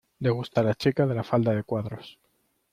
[0.17, 2.17] Le gusta la chica de la falda de cuadros.